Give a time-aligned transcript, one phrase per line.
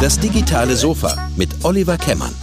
[0.00, 2.34] Das digitale Sofa mit Oliver Kemmern.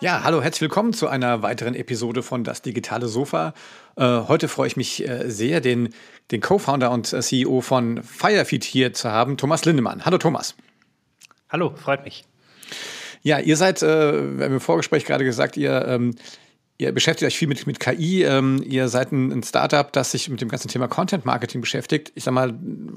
[0.00, 3.54] Ja, hallo, herzlich willkommen zu einer weiteren Episode von Das digitale Sofa.
[3.96, 5.94] Äh, heute freue ich mich äh, sehr, den,
[6.30, 10.04] den Co-Founder und äh, CEO von Firefeed hier zu haben, Thomas Lindemann.
[10.04, 10.54] Hallo Thomas.
[11.48, 12.24] Hallo, freut mich.
[13.22, 16.14] Ja, ihr seid, äh, wir haben im Vorgespräch gerade gesagt, ihr ähm,
[16.78, 18.22] Ihr beschäftigt euch viel mit, mit KI.
[18.22, 22.12] Ähm, ihr seid ein, ein, Startup, das sich mit dem ganzen Thema Content Marketing beschäftigt.
[22.14, 22.54] Ich sag mal,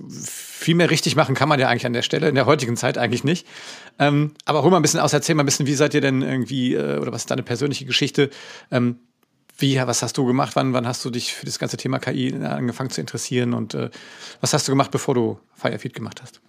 [0.09, 2.97] viel mehr richtig machen kann man ja eigentlich an der Stelle, in der heutigen Zeit
[2.97, 3.47] eigentlich nicht.
[3.97, 6.21] Ähm, aber hol mal ein bisschen aus, erzähl mal ein bisschen, wie seid ihr denn
[6.21, 8.29] irgendwie, äh, oder was ist deine persönliche Geschichte?
[8.69, 8.99] Ähm,
[9.57, 10.55] wie, was hast du gemacht?
[10.55, 13.53] Wann, wann hast du dich für das ganze Thema KI angefangen zu interessieren?
[13.53, 13.89] Und äh,
[14.41, 16.41] was hast du gemacht, bevor du Firefeed gemacht hast?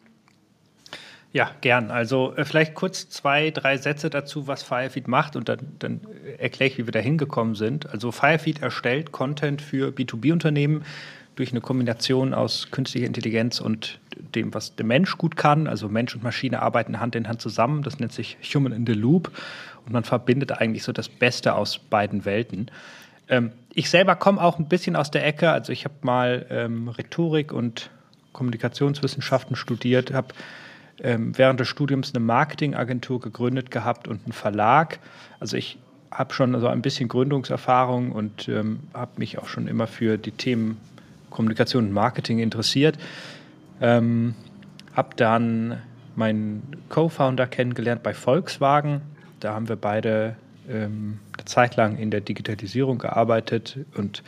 [1.33, 1.91] Ja, gern.
[1.91, 6.01] Also äh, vielleicht kurz zwei, drei Sätze dazu, was Firefeed macht und dann, dann
[6.38, 7.88] erkläre ich, wie wir da hingekommen sind.
[7.91, 10.85] Also Firefeed erstellt Content für B2B-Unternehmen
[11.37, 14.01] durch eine Kombination aus künstlicher Intelligenz und
[14.35, 15.68] dem, was der Mensch gut kann.
[15.68, 17.83] Also Mensch und Maschine arbeiten Hand in Hand zusammen.
[17.83, 19.30] Das nennt sich Human in the Loop.
[19.87, 22.71] Und man verbindet eigentlich so das Beste aus beiden Welten.
[23.29, 25.51] Ähm, ich selber komme auch ein bisschen aus der Ecke.
[25.51, 27.90] Also ich habe mal ähm, Rhetorik und
[28.33, 30.35] Kommunikationswissenschaften studiert, habe
[31.02, 34.98] ähm, während des Studiums eine Marketingagentur gegründet gehabt und einen Verlag.
[35.38, 35.79] Also ich
[36.10, 40.32] habe schon so ein bisschen Gründungserfahrung und ähm, habe mich auch schon immer für die
[40.32, 40.78] Themen
[41.30, 42.98] Kommunikation und Marketing interessiert.
[43.80, 44.34] Ähm,
[44.95, 45.80] habe dann
[46.16, 49.01] meinen Co-Founder kennengelernt bei Volkswagen.
[49.38, 50.37] Da haben wir beide
[50.68, 54.23] ähm, eine Zeit lang in der Digitalisierung gearbeitet und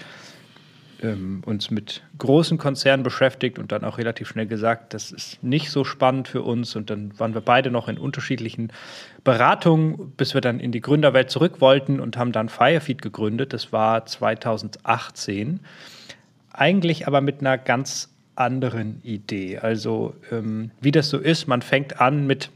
[1.03, 5.70] ähm, uns mit großen Konzernen beschäftigt und dann auch relativ schnell gesagt, das ist nicht
[5.70, 6.77] so spannend für uns.
[6.77, 8.72] Und dann waren wir beide noch in unterschiedlichen
[9.25, 13.53] Beratungen, bis wir dann in die Gründerwelt zurück wollten und haben dann Firefeed gegründet.
[13.53, 15.61] Das war 2018.
[16.53, 19.58] Eigentlich aber mit einer ganz anderen Idee.
[19.58, 22.50] Also ähm, wie das so ist, man fängt an mit,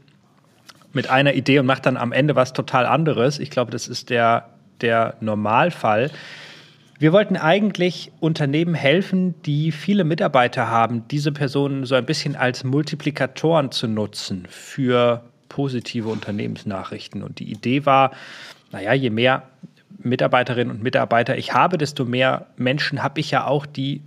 [0.93, 3.39] mit einer Idee und macht dann am Ende was total anderes.
[3.39, 4.49] Ich glaube, das ist der,
[4.81, 6.11] der Normalfall.
[6.99, 12.63] Wir wollten eigentlich Unternehmen helfen, die viele Mitarbeiter haben, diese Personen so ein bisschen als
[12.63, 17.21] Multiplikatoren zu nutzen für positive Unternehmensnachrichten.
[17.21, 18.11] Und die Idee war,
[18.71, 19.43] naja, je mehr
[19.99, 24.01] Mitarbeiterinnen und Mitarbeiter ich habe, desto mehr Menschen habe ich ja auch, die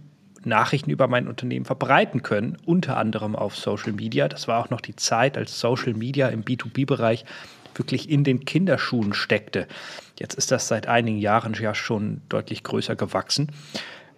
[0.45, 4.27] Nachrichten über mein Unternehmen verbreiten können, unter anderem auf Social Media.
[4.27, 7.25] Das war auch noch die Zeit, als Social Media im B2B-Bereich
[7.81, 9.67] wirklich in den Kinderschuhen steckte.
[10.19, 13.51] Jetzt ist das seit einigen Jahren ja schon deutlich größer gewachsen.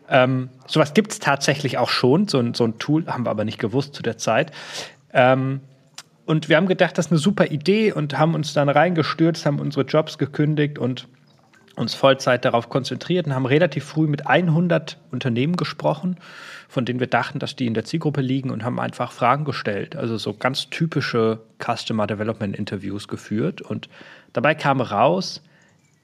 [0.09, 2.27] Ähm, sowas gibt es tatsächlich auch schon.
[2.27, 4.51] So ein, so ein, Tool haben wir aber nicht gewusst zu der Zeit.
[5.13, 5.61] Ähm,
[6.27, 9.61] und wir haben gedacht, das ist eine super Idee und haben uns dann reingestürzt, haben
[9.61, 11.07] unsere Jobs gekündigt und
[11.77, 16.17] uns Vollzeit darauf konzentriert und haben relativ früh mit 100 Unternehmen gesprochen,
[16.69, 19.97] von denen wir dachten, dass die in der Zielgruppe liegen und haben einfach Fragen gestellt.
[19.97, 23.63] Also so ganz typische Customer Development Interviews geführt.
[23.63, 23.89] Und
[24.33, 25.43] dabei kam raus,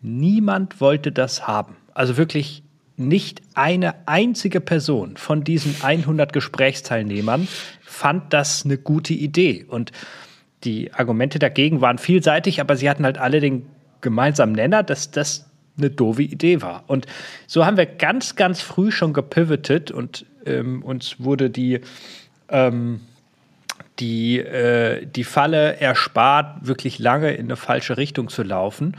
[0.00, 1.76] niemand wollte das haben.
[1.94, 2.62] Also wirklich
[2.96, 7.46] nicht eine einzige Person von diesen 100 Gesprächsteilnehmern
[7.80, 9.64] fand das eine gute Idee.
[9.68, 9.92] Und
[10.64, 13.66] die Argumente dagegen waren vielseitig, aber sie hatten halt alle den
[14.00, 15.47] gemeinsamen Nenner, dass das
[15.78, 16.84] eine doofe Idee war.
[16.86, 17.06] Und
[17.46, 21.80] so haben wir ganz, ganz früh schon gepivotet und ähm, uns wurde die,
[22.48, 23.00] ähm,
[23.98, 28.96] die, äh, die Falle erspart, wirklich lange in eine falsche Richtung zu laufen.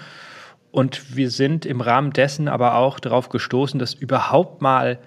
[0.71, 4.99] Und wir sind im Rahmen dessen aber auch darauf gestoßen, dass überhaupt mal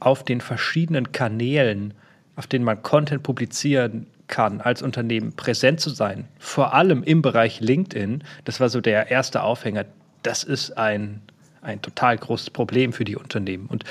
[0.00, 1.94] auf den verschiedenen Kanälen,
[2.36, 7.60] auf denen man Content publizieren kann, als Unternehmen präsent zu sein, vor allem im Bereich
[7.60, 9.86] LinkedIn, das war so der erste Aufhänger,
[10.22, 11.20] das ist ein,
[11.62, 13.66] ein total großes Problem für die Unternehmen.
[13.66, 13.84] Und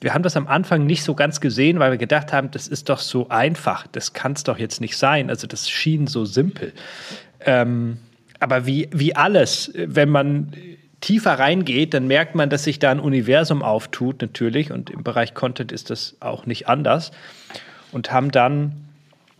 [0.00, 2.88] wir haben das am Anfang nicht so ganz gesehen, weil wir gedacht haben, das ist
[2.88, 5.30] doch so einfach, das kann es doch jetzt nicht sein.
[5.30, 6.72] Also das schien so simpel.
[7.40, 7.98] Ähm,
[8.38, 10.52] aber wie, wie alles, wenn man
[11.00, 14.70] tiefer reingeht, dann merkt man, dass sich da ein Universum auftut, natürlich.
[14.70, 17.10] Und im Bereich Content ist das auch nicht anders.
[17.92, 18.72] Und haben dann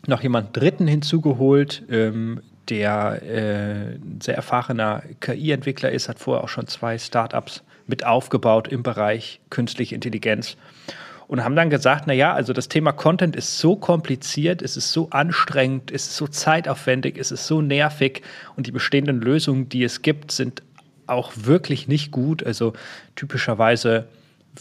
[0.06, 6.66] noch jemanden Dritten hinzugeholt, ähm, der äh, sehr erfahrener KI-Entwickler ist, hat vorher auch schon
[6.66, 10.56] zwei Startups mit aufgebaut im Bereich künstliche Intelligenz
[11.28, 15.10] und haben dann gesagt, naja, also das Thema Content ist so kompliziert, es ist so
[15.10, 18.22] anstrengend, es ist so zeitaufwendig, es ist so nervig
[18.56, 20.62] und die bestehenden Lösungen, die es gibt, sind
[21.06, 22.44] auch wirklich nicht gut.
[22.44, 22.74] Also
[23.16, 24.06] typischerweise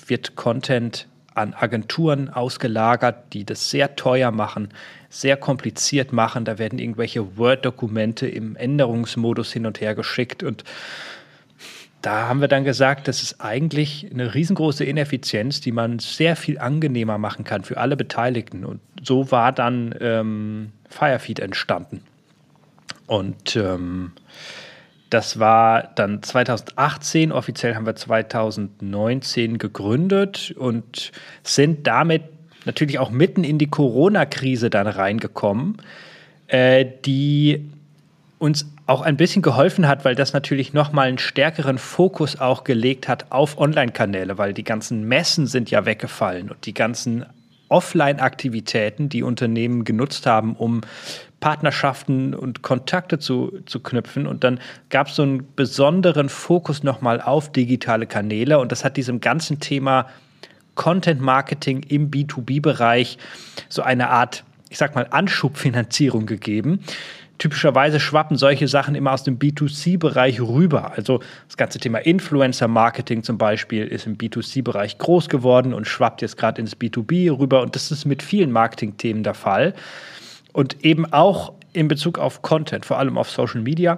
[0.08, 4.70] wird Content an Agenturen ausgelagert, die das sehr teuer machen,
[5.10, 6.46] sehr kompliziert machen.
[6.46, 10.64] Da werden irgendwelche Word-Dokumente im Änderungsmodus hin und her geschickt und
[12.06, 16.60] da haben wir dann gesagt, das ist eigentlich eine riesengroße Ineffizienz, die man sehr viel
[16.60, 18.64] angenehmer machen kann für alle Beteiligten.
[18.64, 22.02] Und so war dann ähm, Firefeed entstanden.
[23.08, 24.12] Und ähm,
[25.16, 32.24] das war dann 2018, offiziell haben wir 2019 gegründet und sind damit
[32.66, 35.78] natürlich auch mitten in die Corona-Krise dann reingekommen,
[36.48, 37.72] äh, die
[38.40, 43.08] uns auch ein bisschen geholfen hat, weil das natürlich nochmal einen stärkeren Fokus auch gelegt
[43.08, 47.26] hat auf Online-Kanäle, weil die ganzen Messen sind ja weggefallen und die ganzen
[47.70, 50.82] Offline-Aktivitäten, die Unternehmen genutzt haben, um
[51.46, 54.26] Partnerschaften und Kontakte zu, zu knüpfen.
[54.26, 54.60] Und dann
[54.90, 58.58] gab es so einen besonderen Fokus nochmal auf digitale Kanäle.
[58.58, 60.08] Und das hat diesem ganzen Thema
[60.74, 63.20] Content Marketing im B2B-Bereich
[63.70, 66.80] so eine Art, ich sag mal, Anschubfinanzierung gegeben.
[67.38, 70.94] Typischerweise schwappen solche Sachen immer aus dem B2C-Bereich rüber.
[70.98, 76.38] Also das ganze Thema Influencer-Marketing zum Beispiel ist im B2C-Bereich groß geworden und schwappt jetzt
[76.38, 77.62] gerade ins B2B rüber.
[77.62, 79.76] Und das ist mit vielen Marketing-Themen der Fall
[80.56, 83.98] und eben auch in Bezug auf Content, vor allem auf Social Media.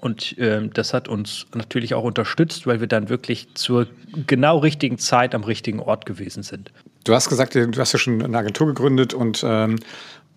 [0.00, 3.86] Und äh, das hat uns natürlich auch unterstützt, weil wir dann wirklich zur
[4.26, 6.72] genau richtigen Zeit am richtigen Ort gewesen sind.
[7.04, 9.78] Du hast gesagt, du hast ja schon eine Agentur gegründet und, ähm,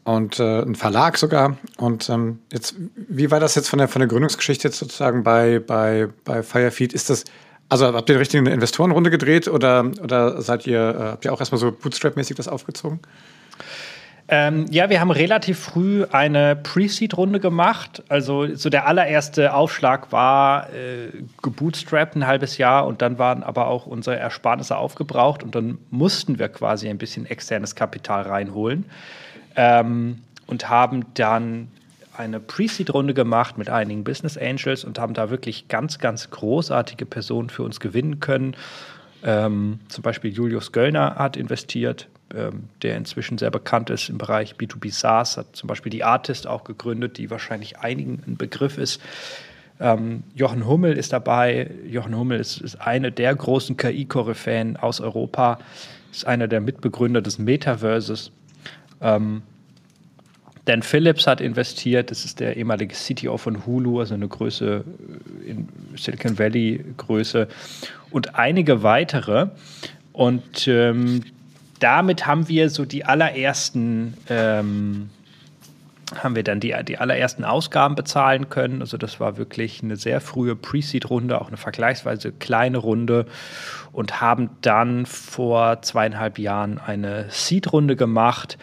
[0.03, 1.57] und äh, einen Verlag sogar.
[1.77, 5.57] Und ähm, jetzt, wie war das jetzt von der, von der Gründungsgeschichte jetzt sozusagen bei,
[5.57, 6.93] bei, bei Firefeed?
[6.93, 7.23] Ist das,
[7.69, 11.59] also habt ihr eine Investorenrunde gedreht oder, oder seid ihr, äh, habt ihr auch erstmal
[11.59, 12.99] so Bootstrap-mäßig das aufgezogen?
[14.29, 18.01] Ähm, ja, wir haben relativ früh eine Pre-Seed-Runde gemacht.
[18.07, 21.09] Also so der allererste Aufschlag war äh,
[21.41, 26.39] gebootstrapped ein halbes Jahr und dann waren aber auch unsere Ersparnisse aufgebraucht und dann mussten
[26.39, 28.85] wir quasi ein bisschen externes Kapital reinholen
[29.57, 31.67] ähm, und haben dann
[32.15, 37.49] eine Pre-Seed-Runde gemacht mit einigen Business Angels und haben da wirklich ganz, ganz großartige Personen
[37.49, 38.55] für uns gewinnen können.
[39.23, 44.55] Ähm, zum Beispiel Julius Göllner hat investiert, ähm, der inzwischen sehr bekannt ist im Bereich
[44.55, 49.01] B2B SaaS, hat zum Beispiel die Artist auch gegründet, die wahrscheinlich einigen ein Begriff ist.
[49.79, 51.69] Ähm, Jochen Hummel ist dabei.
[51.87, 55.59] Jochen Hummel ist, ist eine der großen KI-Koryphäen aus Europa,
[56.11, 58.31] ist einer der Mitbegründer des Metaverses.
[59.01, 59.41] Ähm,
[60.65, 64.85] Dan Phillips hat investiert, das ist der ehemalige CTO von Hulu, also eine Größe
[65.45, 67.47] äh, in Silicon Valley Größe
[68.11, 69.47] und einige weitere.
[70.13, 71.21] Und ähm,
[71.83, 75.09] damit haben wir so die allerersten, ähm,
[76.15, 78.79] haben wir dann die, die allerersten Ausgaben bezahlen können.
[78.79, 83.25] Also das war wirklich eine sehr frühe Pre-Seed-Runde, auch eine vergleichsweise kleine Runde
[83.91, 88.57] und haben dann vor zweieinhalb Jahren eine Seed-Runde gemacht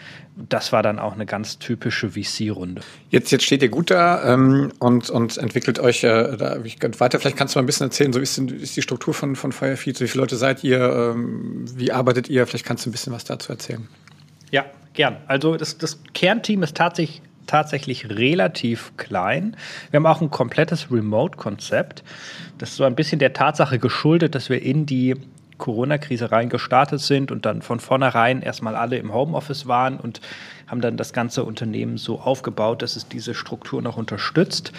[0.49, 2.83] das war dann auch eine ganz typische VC-Runde.
[3.11, 6.57] Jetzt, jetzt steht ihr gut da ähm, und, und entwickelt euch äh, da
[6.99, 7.19] weiter.
[7.19, 10.01] Vielleicht kannst du mal ein bisschen erzählen, so ist, ist die Struktur von, von Firefeed,
[10.01, 12.47] wie viele Leute seid ihr, ähm, wie arbeitet ihr?
[12.47, 13.87] Vielleicht kannst du ein bisschen was dazu erzählen.
[14.51, 14.65] Ja,
[14.95, 15.17] gern.
[15.27, 19.57] Also das, das Kernteam ist tatsächlich tatsächlich relativ klein.
[19.91, 22.05] Wir haben auch ein komplettes Remote-Konzept.
[22.59, 25.17] Das ist so ein bisschen der Tatsache geschuldet, dass wir in die
[25.61, 30.21] Corona-Krise reingestartet sind und dann von vornherein erstmal alle im Homeoffice waren und
[30.67, 34.73] haben dann das ganze Unternehmen so aufgebaut, dass es diese Struktur noch unterstützt.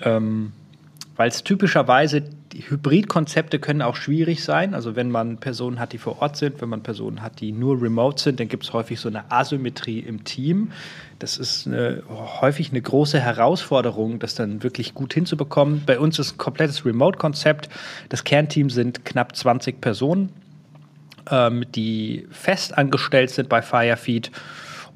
[0.00, 0.52] Ähm,
[1.16, 2.24] weil es typischerweise
[2.54, 4.74] Hybridkonzepte können auch schwierig sein.
[4.74, 7.80] Also wenn man Personen hat, die vor Ort sind, wenn man Personen hat, die nur
[7.80, 10.72] remote sind, dann gibt es häufig so eine Asymmetrie im Team.
[11.18, 15.82] Das ist eine, häufig eine große Herausforderung, das dann wirklich gut hinzubekommen.
[15.86, 17.68] Bei uns ist ein komplettes Remote-Konzept.
[18.08, 20.30] Das Kernteam sind knapp 20 Personen,
[21.30, 24.30] ähm, die fest angestellt sind bei Firefeed.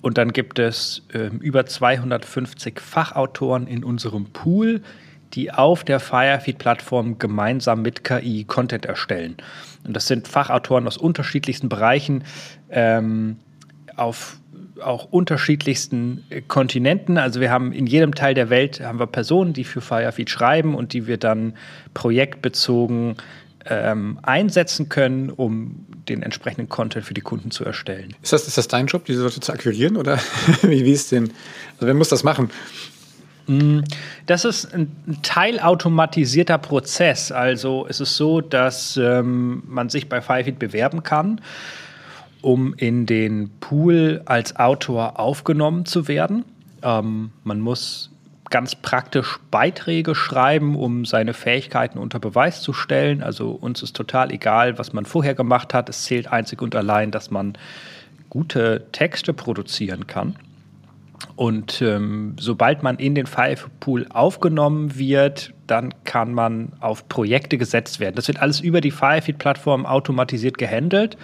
[0.03, 4.83] Und dann gibt es ähm, über 250 Fachautoren in unserem Pool,
[5.35, 9.37] die auf der Firefeed-Plattform gemeinsam mit KI Content erstellen.
[9.85, 12.25] Und das sind Fachautoren aus unterschiedlichsten Bereichen,
[12.71, 13.37] ähm,
[13.97, 14.39] auf
[14.83, 17.17] auch unterschiedlichsten Kontinenten.
[17.19, 20.75] Also wir haben in jedem Teil der Welt haben wir Personen, die für Firefeed schreiben
[20.75, 21.55] und die wir dann
[21.95, 23.17] projektbezogen
[23.69, 28.15] ähm, einsetzen können, um den entsprechenden Content für die Kunden zu erstellen.
[28.23, 30.19] Ist das, ist das dein Job, diese Leute zu akquirieren oder
[30.63, 31.31] wie, wie ist denn?
[31.75, 32.51] Also wer muss das machen?
[33.47, 33.81] Mm,
[34.27, 34.91] das ist ein
[35.23, 37.31] teilautomatisierter Prozess.
[37.33, 41.41] Also es ist so, dass ähm, man sich bei Firefeed bewerben kann,
[42.43, 46.45] um in den Pool als Autor aufgenommen zu werden.
[46.83, 48.11] Ähm, man muss
[48.51, 53.23] ganz praktisch Beiträge schreiben, um seine Fähigkeiten unter Beweis zu stellen.
[53.23, 55.89] Also uns ist total egal, was man vorher gemacht hat.
[55.89, 57.55] Es zählt einzig und allein, dass man
[58.31, 60.37] gute Texte produzieren kann.
[61.35, 67.59] Und ähm, sobald man in den Five Pool aufgenommen wird, dann kann man auf Projekte
[67.59, 68.17] gesetzt werden.
[68.17, 71.17] Das wird alles über die Firefeed-Plattform automatisiert gehandelt.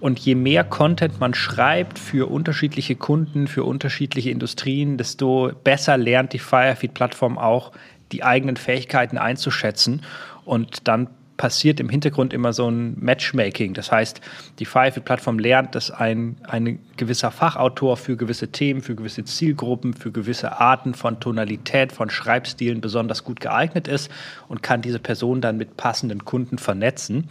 [0.00, 6.32] Und je mehr Content man schreibt für unterschiedliche Kunden, für unterschiedliche Industrien, desto besser lernt
[6.32, 7.72] die Firefeed-Plattform auch,
[8.12, 10.02] die eigenen Fähigkeiten einzuschätzen
[10.44, 13.74] und dann passiert im Hintergrund immer so ein Matchmaking.
[13.74, 14.20] Das heißt,
[14.58, 20.12] die Firefly-Plattform lernt, dass ein, ein gewisser Fachautor für gewisse Themen, für gewisse Zielgruppen, für
[20.12, 24.10] gewisse Arten von Tonalität, von Schreibstilen besonders gut geeignet ist
[24.48, 27.28] und kann diese Person dann mit passenden Kunden vernetzen.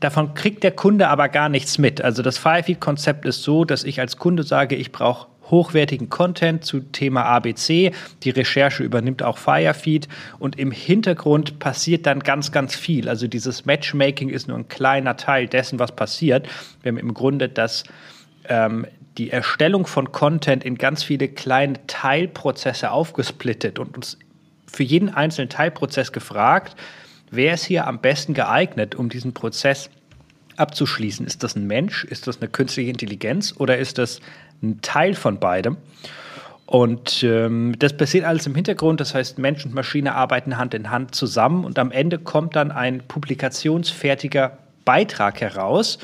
[0.00, 2.02] Davon kriegt der Kunde aber gar nichts mit.
[2.02, 6.80] Also das Firefeed-Konzept ist so, dass ich als Kunde sage, ich brauche hochwertigen Content zu
[6.80, 7.92] Thema ABC.
[8.22, 13.08] Die Recherche übernimmt auch Firefeed und im Hintergrund passiert dann ganz, ganz viel.
[13.08, 16.48] Also dieses Matchmaking ist nur ein kleiner Teil dessen, was passiert.
[16.82, 17.84] Wir haben im Grunde das
[18.48, 18.86] ähm,
[19.18, 24.18] die Erstellung von Content in ganz viele kleine Teilprozesse aufgesplittet und uns
[24.66, 26.76] für jeden einzelnen Teilprozess gefragt,
[27.30, 29.90] wer ist hier am besten geeignet, um diesen Prozess
[30.56, 31.26] abzuschließen.
[31.26, 32.04] Ist das ein Mensch?
[32.04, 33.54] Ist das eine künstliche Intelligenz?
[33.58, 34.20] Oder ist das
[34.62, 35.76] ein Teil von beidem.
[36.66, 40.90] Und ähm, das passiert alles im Hintergrund, das heißt, Mensch und Maschine arbeiten Hand in
[40.90, 45.98] Hand zusammen und am Ende kommt dann ein publikationsfertiger Beitrag heraus,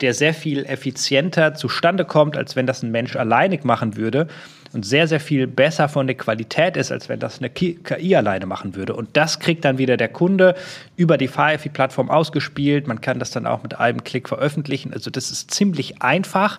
[0.00, 4.26] der sehr viel effizienter zustande kommt, als wenn das ein Mensch alleinig machen würde
[4.72, 8.46] und sehr, sehr viel besser von der Qualität ist, als wenn das eine KI alleine
[8.46, 8.94] machen würde.
[8.94, 10.54] Und das kriegt dann wieder der Kunde
[10.96, 12.86] über die Firefeed-Plattform ausgespielt.
[12.86, 14.92] Man kann das dann auch mit einem Klick veröffentlichen.
[14.92, 16.58] Also das ist ziemlich einfach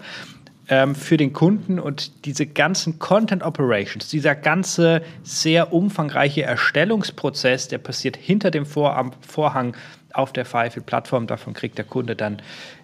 [0.71, 7.77] ähm, für den Kunden und diese ganzen Content Operations, dieser ganze sehr umfangreiche Erstellungsprozess, der
[7.77, 9.75] passiert hinter dem Vor Vorhang
[10.13, 11.27] auf der Five-Plattform.
[11.27, 12.41] Davon kriegt der Kunde dann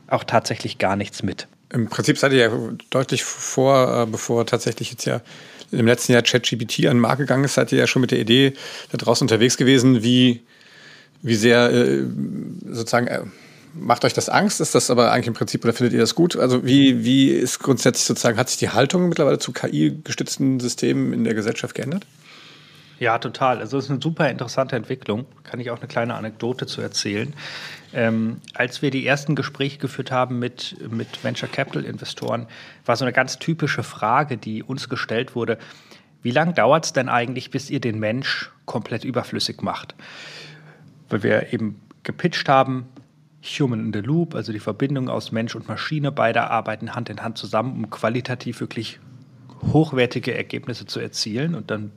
[0.08, 1.48] auch tatsächlich gar nichts mit.
[1.72, 2.52] Im Prinzip seid ihr ja
[2.90, 5.22] deutlich vor, äh, bevor tatsächlich jetzt ja
[5.72, 8.20] im letzten Jahr ChatGPT an den Markt gegangen ist, seid ihr ja schon mit der
[8.20, 8.54] Idee
[8.92, 10.44] da draußen unterwegs gewesen, wie,
[11.22, 12.04] wie sehr äh,
[12.70, 13.22] sozusagen äh,
[13.80, 14.62] macht euch das Angst?
[14.62, 16.36] Ist das aber eigentlich im Prinzip oder findet ihr das gut?
[16.36, 21.24] Also wie, wie ist grundsätzlich sozusagen, hat sich die Haltung mittlerweile zu KI-gestützten Systemen in
[21.24, 22.06] der Gesellschaft geändert?
[23.00, 23.60] Ja, total.
[23.60, 25.26] Also es ist eine super interessante Entwicklung.
[25.44, 27.34] Kann ich auch eine kleine Anekdote zu erzählen.
[27.94, 32.48] Ähm, als wir die ersten Gespräche geführt haben mit, mit Venture Capital Investoren,
[32.86, 35.60] war so eine ganz typische Frage, die uns gestellt wurde.
[36.24, 39.94] Wie lange dauert es denn eigentlich, bis ihr den Mensch komplett überflüssig macht?
[41.10, 42.88] Weil wir eben gepitcht haben,
[43.48, 46.12] Human in the Loop, also die Verbindung aus Mensch und Maschine.
[46.12, 49.00] Beide arbeiten Hand in Hand zusammen, um qualitativ wirklich
[49.74, 51.56] hochwertige Ergebnisse zu erzielen.
[51.56, 51.92] Und dann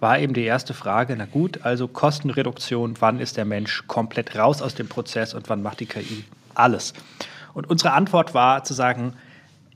[0.00, 4.62] war eben die erste Frage, na gut, also Kostenreduktion, wann ist der Mensch komplett raus
[4.62, 6.24] aus dem Prozess und wann macht die KI
[6.54, 6.94] alles?
[7.54, 9.14] Und unsere Antwort war zu sagen,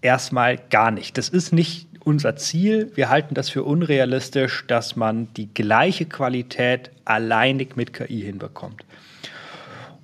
[0.01, 1.17] erstmal gar nicht.
[1.19, 2.91] Das ist nicht unser Ziel.
[2.95, 8.85] Wir halten das für unrealistisch, dass man die gleiche Qualität alleinig mit KI hinbekommt.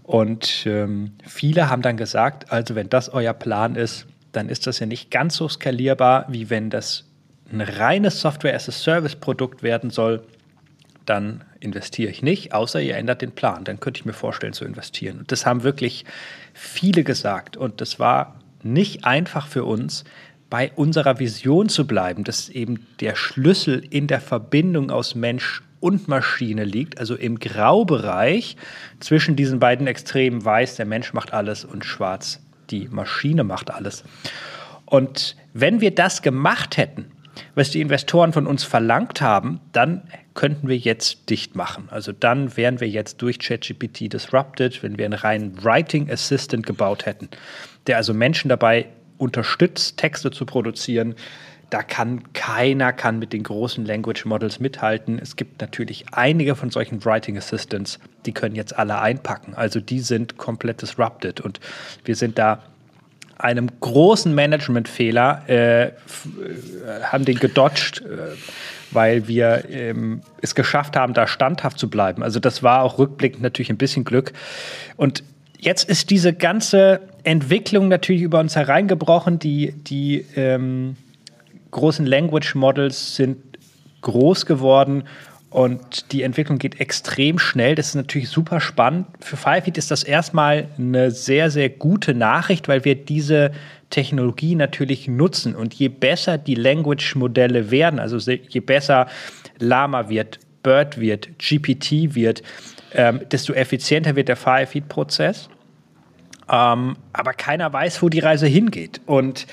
[0.07, 4.79] Und ähm, viele haben dann gesagt, also wenn das euer Plan ist, dann ist das
[4.79, 7.07] ja nicht ganz so skalierbar, wie wenn das
[7.51, 10.23] ein reines Software-as-a-Service-Produkt werden soll.
[11.07, 13.65] Dann investiere ich nicht, außer ihr ändert den Plan.
[13.65, 15.19] Dann könnte ich mir vorstellen zu investieren.
[15.19, 16.05] Und das haben wirklich
[16.55, 17.57] viele gesagt.
[17.57, 20.05] Und das war nicht einfach für uns,
[20.49, 26.09] bei unserer Vision zu bleiben, dass eben der Schlüssel in der Verbindung aus Mensch und
[26.09, 28.57] Maschine liegt, also im Graubereich
[28.99, 32.41] zwischen diesen beiden Extremen weiß, der Mensch macht alles und schwarz,
[32.71, 34.03] die Maschine macht alles.
[34.85, 37.05] Und wenn wir das gemacht hätten,
[37.55, 40.03] was die Investoren von uns verlangt haben, dann
[40.35, 41.85] könnten wir jetzt dicht machen.
[41.93, 47.07] Also dann wären wir jetzt durch ChatGPT disrupted, wenn wir einen reinen Writing Assistant gebaut
[47.07, 47.29] hätten,
[47.87, 48.89] der also Menschen dabei
[49.19, 51.15] unterstützt, Texte zu produzieren,
[51.71, 55.19] da kann keiner kann mit den großen Language Models mithalten.
[55.19, 59.55] Es gibt natürlich einige von solchen Writing Assistants, die können jetzt alle einpacken.
[59.55, 61.61] Also die sind komplett disrupted und
[62.05, 62.63] wir sind da
[63.39, 65.93] einem großen Managementfehler äh, äh
[67.03, 68.35] haben den gedodged, äh,
[68.93, 72.23] weil wir ähm, es geschafft haben, da standhaft zu bleiben.
[72.23, 74.33] Also das war auch rückblickend natürlich ein bisschen Glück.
[74.97, 75.23] Und
[75.59, 80.97] jetzt ist diese ganze Entwicklung natürlich über uns hereingebrochen, die, die ähm,
[81.77, 83.39] großen Language Models sind
[84.01, 85.05] groß geworden
[85.51, 87.75] und die Entwicklung geht extrem schnell.
[87.75, 89.07] Das ist natürlich super spannend.
[89.21, 93.53] Für Firefeed ist das erstmal eine sehr, sehr gute Nachricht, weil wir diese
[93.91, 95.55] Technologie natürlich nutzen.
[95.55, 99.07] Und je besser die Language-Modelle werden, also je besser
[99.59, 102.43] Lama wird, Bird wird, GPT wird,
[102.93, 105.49] ähm, desto effizienter wird der Firefeed-Prozess.
[106.51, 109.01] Ähm, aber keiner weiß, wo die Reise hingeht.
[109.07, 109.47] Und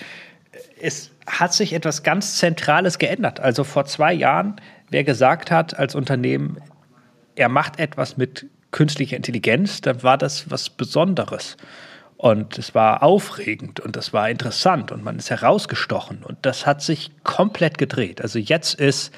[0.83, 3.39] es hat sich etwas ganz Zentrales geändert.
[3.39, 4.57] Also vor zwei Jahren,
[4.89, 6.57] wer gesagt hat als Unternehmen,
[7.35, 11.55] er macht etwas mit künstlicher Intelligenz, dann war das was Besonderes.
[12.17, 16.21] Und es war aufregend und es war interessant und man ist herausgestochen.
[16.23, 18.21] Und das hat sich komplett gedreht.
[18.21, 19.13] Also jetzt ist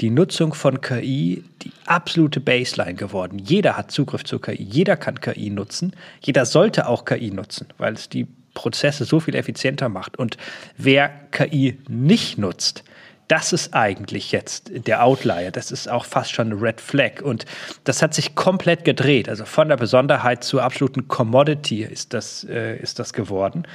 [0.00, 3.38] die Nutzung von KI die absolute Baseline geworden.
[3.38, 7.94] Jeder hat Zugriff zur KI, jeder kann KI nutzen, jeder sollte auch KI nutzen, weil
[7.94, 10.18] es die Prozesse so viel effizienter macht.
[10.18, 10.36] Und
[10.76, 12.84] wer KI nicht nutzt,
[13.28, 15.50] das ist eigentlich jetzt der Outlier.
[15.50, 17.22] Das ist auch fast schon eine Red Flag.
[17.22, 17.46] Und
[17.84, 19.28] das hat sich komplett gedreht.
[19.28, 23.66] Also von der Besonderheit zur absoluten Commodity ist das, äh, ist das geworden.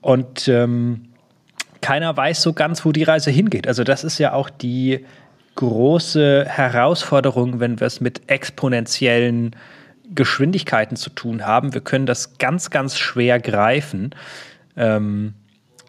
[0.00, 1.08] Und ähm,
[1.80, 3.68] keiner weiß so ganz, wo die Reise hingeht.
[3.68, 5.04] Also das ist ja auch die
[5.54, 9.54] große Herausforderung, wenn wir es mit exponentiellen
[10.14, 11.74] Geschwindigkeiten zu tun haben.
[11.74, 14.10] Wir können das ganz, ganz schwer greifen.
[14.76, 15.34] Ähm,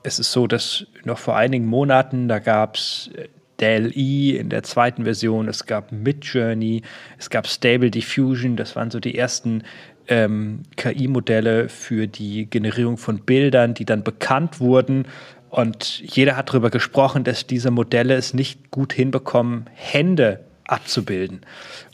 [0.03, 3.27] es ist so, dass noch vor einigen Monaten, da gab es äh,
[3.61, 6.81] DLI in der zweiten Version, es gab Midjourney,
[7.19, 9.63] es gab Stable Diffusion, das waren so die ersten
[10.07, 15.05] ähm, KI-Modelle für die Generierung von Bildern, die dann bekannt wurden.
[15.49, 21.41] Und jeder hat darüber gesprochen, dass diese Modelle es nicht gut hinbekommen, Hände abzubilden.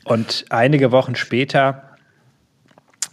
[0.06, 1.87] Und einige Wochen später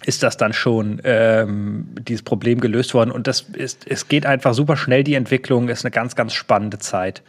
[0.06, 3.11] ist das dann schon ähm, dieses Problem gelöst worden.
[3.11, 6.78] Und das ist, es geht einfach super schnell, die Entwicklung ist eine ganz, ganz spannende
[6.78, 7.23] Zeit.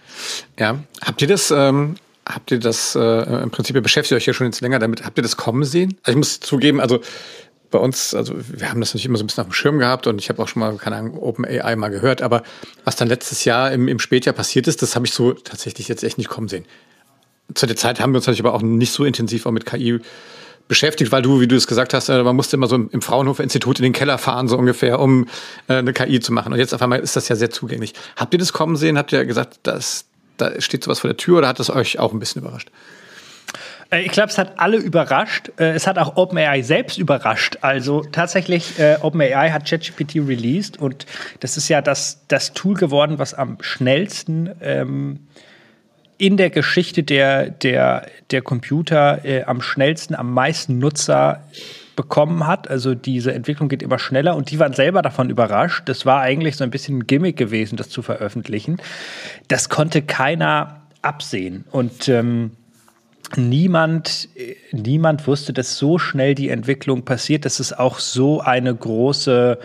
[0.59, 4.47] Ja, habt ihr das, ähm, habt ihr das, äh, im Prinzip, beschäftigt euch ja schon
[4.47, 5.97] jetzt länger damit, habt ihr das kommen sehen?
[6.03, 6.99] Also ich muss zugeben, also
[7.71, 10.07] bei uns, also wir haben das natürlich immer so ein bisschen auf dem Schirm gehabt
[10.07, 12.43] und ich habe auch schon mal, keine Ahnung, OpenAI mal gehört, aber
[12.83, 16.03] was dann letztes Jahr im, im Spätjahr passiert ist, das habe ich so tatsächlich jetzt
[16.03, 16.65] echt nicht kommen sehen.
[17.53, 19.99] Zu der Zeit haben wir uns natürlich aber auch nicht so intensiv auch mit KI
[20.67, 23.43] beschäftigt, weil du, wie du es gesagt hast, äh, man musste immer so im Fraunhofer
[23.43, 25.27] Institut in den Keller fahren, so ungefähr, um
[25.67, 26.53] äh, eine KI zu machen.
[26.53, 27.93] Und jetzt auf einmal ist das ja sehr zugänglich.
[28.15, 28.97] Habt ihr das kommen sehen?
[28.97, 30.05] Habt ihr gesagt, dass,
[30.37, 32.69] da steht sowas vor der Tür oder hat das euch auch ein bisschen überrascht?
[33.91, 35.51] Äh, ich glaube, es hat alle überrascht.
[35.57, 37.57] Es hat auch OpenAI selbst überrascht.
[37.61, 41.05] Also tatsächlich, OpenAI hat ChatGPT released und
[41.41, 45.19] das ist ja das, das Tool geworden, was am schnellsten ähm,
[46.17, 51.43] in der Geschichte der, der, der Computer äh, am schnellsten, am meisten Nutzer
[51.95, 52.69] bekommen hat.
[52.69, 55.83] Also diese Entwicklung geht immer schneller und die waren selber davon überrascht.
[55.85, 58.77] Das war eigentlich so ein bisschen ein Gimmick gewesen, das zu veröffentlichen.
[59.47, 61.65] Das konnte keiner absehen.
[61.71, 62.51] Und ähm,
[63.35, 64.29] niemand,
[64.71, 69.59] niemand wusste, dass so schnell die Entwicklung passiert, dass es auch so eine große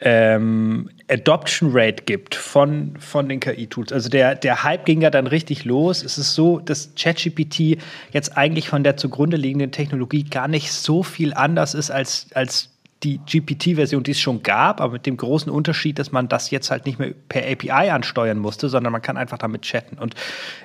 [0.00, 3.92] ähm, Adoption Rate gibt von, von den KI-Tools.
[3.92, 6.02] Also der, der Hype ging ja dann richtig los.
[6.02, 7.78] Es ist so, dass ChatGPT
[8.12, 12.70] jetzt eigentlich von der zugrunde liegenden Technologie gar nicht so viel anders ist als, als
[13.02, 16.70] die GPT-Version, die es schon gab, aber mit dem großen Unterschied, dass man das jetzt
[16.70, 19.98] halt nicht mehr per API ansteuern musste, sondern man kann einfach damit chatten.
[19.98, 20.14] Und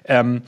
[0.05, 0.41] ähm,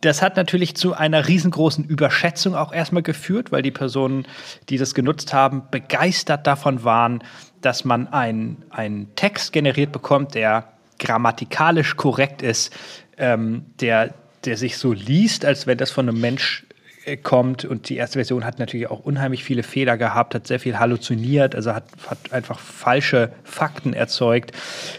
[0.00, 4.26] das hat natürlich zu einer riesengroßen Überschätzung auch erstmal geführt, weil die Personen,
[4.68, 7.22] die das genutzt haben, begeistert davon waren,
[7.60, 10.68] dass man einen Text generiert bekommt, der
[10.98, 12.72] grammatikalisch korrekt ist,
[13.16, 16.66] ähm, der, der sich so liest, als wenn das von einem Mensch
[17.04, 17.64] äh, kommt.
[17.64, 21.54] Und die erste Version hat natürlich auch unheimlich viele Fehler gehabt, hat sehr viel halluziniert,
[21.54, 24.52] also hat, hat einfach falsche Fakten erzeugt.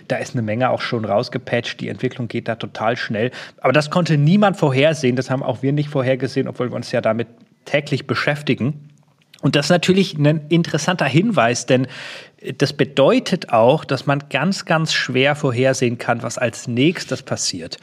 [0.07, 1.79] Da ist eine Menge auch schon rausgepatcht.
[1.79, 3.31] Die Entwicklung geht da total schnell.
[3.61, 5.15] Aber das konnte niemand vorhersehen.
[5.15, 7.27] Das haben auch wir nicht vorhergesehen, obwohl wir uns ja damit
[7.65, 8.88] täglich beschäftigen.
[9.41, 11.87] Und das ist natürlich ein interessanter Hinweis, denn
[12.57, 17.77] das bedeutet auch, dass man ganz, ganz schwer vorhersehen kann, was als nächstes passiert.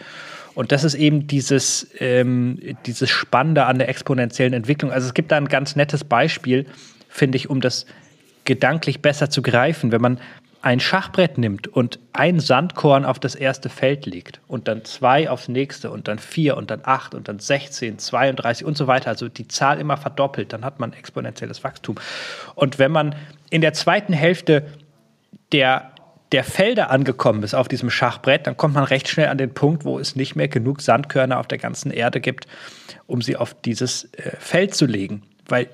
[0.54, 4.90] Und das ist eben dieses, ähm, dieses Spannende an der exponentiellen Entwicklung.
[4.90, 6.66] Also es gibt da ein ganz nettes Beispiel,
[7.08, 7.84] finde ich, um das
[8.44, 9.92] gedanklich besser zu greifen.
[9.92, 10.18] Wenn man
[10.62, 15.48] ein Schachbrett nimmt und ein Sandkorn auf das erste Feld legt und dann zwei aufs
[15.48, 19.28] nächste und dann vier und dann acht und dann 16, 32 und so weiter, also
[19.28, 21.96] die Zahl immer verdoppelt, dann hat man exponentielles Wachstum.
[22.54, 23.14] Und wenn man
[23.50, 24.66] in der zweiten Hälfte
[25.52, 25.92] der
[26.32, 29.84] der Felder angekommen ist auf diesem Schachbrett, dann kommt man recht schnell an den Punkt,
[29.84, 32.48] wo es nicht mehr genug Sandkörner auf der ganzen Erde gibt,
[33.06, 35.22] um sie auf dieses äh, Feld zu legen.
[35.48, 35.68] Weil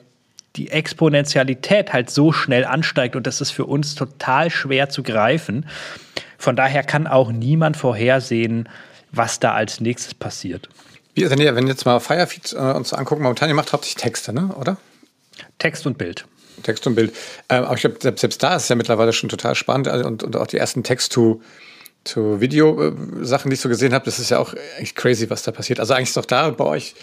[0.57, 5.67] die Exponentialität halt so schnell ansteigt und das ist für uns total schwer zu greifen.
[6.39, 8.69] Von daher kann auch niemand vorhersehen,
[9.13, 10.69] was da als nächstes passiert.
[11.15, 14.33] Wie, wenn ihr, wenn jetzt mal Firefeed äh, uns angucken, momentan, ihr macht hauptsächlich Texte,
[14.33, 14.55] ne?
[14.59, 14.77] oder?
[15.59, 16.27] Text und Bild.
[16.63, 17.15] Text und Bild.
[17.49, 20.07] Ähm, aber ich glaube, selbst, selbst, da ist es ja mittlerweile schon total spannend also,
[20.07, 24.55] und, und auch die ersten Text-to-Video-Sachen, die ich so gesehen habe, das ist ja auch
[24.79, 25.81] echt crazy, was da passiert.
[25.81, 26.95] Also eigentlich ist doch da bei euch äh,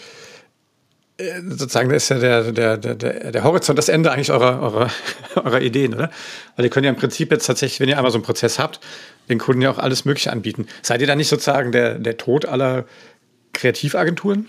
[1.47, 4.89] sozusagen, da ist ja der, der, der, der Horizont, das Ende eigentlich eurer, eurer,
[5.35, 6.09] eurer Ideen, oder?
[6.55, 8.79] Weil ihr könnt ja im Prinzip jetzt tatsächlich, wenn ihr einmal so einen Prozess habt,
[9.29, 10.67] den Kunden ja auch alles Mögliche anbieten.
[10.81, 12.85] Seid ihr da nicht sozusagen der, der Tod aller
[13.53, 14.47] Kreativagenturen?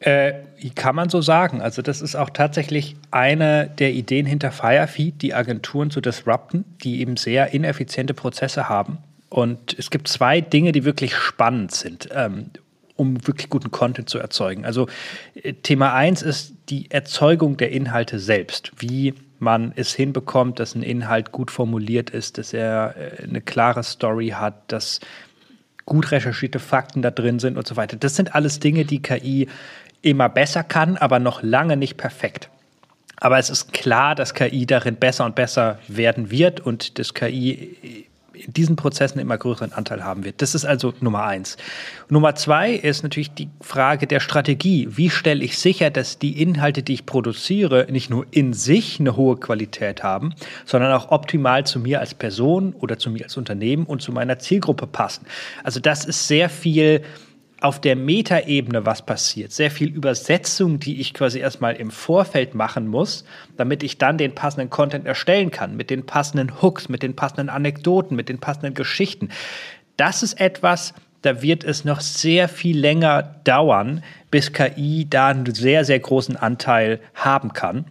[0.00, 0.32] Äh,
[0.74, 1.62] kann man so sagen.
[1.62, 7.00] Also das ist auch tatsächlich eine der Ideen hinter Firefeed, die Agenturen zu disrupten, die
[7.00, 8.98] eben sehr ineffiziente Prozesse haben.
[9.28, 12.50] Und es gibt zwei Dinge, die wirklich spannend sind, ähm,
[12.96, 14.64] um wirklich guten Content zu erzeugen.
[14.64, 14.88] Also
[15.34, 18.72] äh, Thema eins ist die Erzeugung der Inhalte selbst.
[18.78, 23.82] Wie man es hinbekommt, dass ein Inhalt gut formuliert ist, dass er äh, eine klare
[23.82, 25.00] Story hat, dass
[25.84, 27.96] gut recherchierte Fakten da drin sind und so weiter.
[27.96, 29.48] Das sind alles Dinge, die KI
[30.00, 32.50] immer besser kann, aber noch lange nicht perfekt.
[33.16, 38.06] Aber es ist klar, dass KI darin besser und besser werden wird und dass KI
[38.44, 40.42] in diesen Prozessen immer größeren Anteil haben wird.
[40.42, 41.56] Das ist also Nummer eins.
[42.08, 44.88] Nummer zwei ist natürlich die Frage der Strategie.
[44.90, 49.16] Wie stelle ich sicher, dass die Inhalte, die ich produziere, nicht nur in sich eine
[49.16, 53.84] hohe Qualität haben, sondern auch optimal zu mir als Person oder zu mir als Unternehmen
[53.84, 55.26] und zu meiner Zielgruppe passen.
[55.62, 57.02] Also das ist sehr viel
[57.64, 59.52] auf der Metaebene was passiert.
[59.52, 63.24] Sehr viel Übersetzung, die ich quasi erstmal im Vorfeld machen muss,
[63.56, 67.48] damit ich dann den passenden Content erstellen kann, mit den passenden Hooks, mit den passenden
[67.48, 69.30] Anekdoten, mit den passenden Geschichten.
[69.96, 75.54] Das ist etwas, da wird es noch sehr viel länger dauern, bis KI da einen
[75.54, 77.86] sehr, sehr großen Anteil haben kann.